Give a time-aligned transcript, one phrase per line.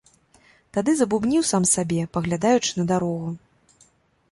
[0.77, 3.29] Тады забубніў сам сабе, паглядаючы на дарогу.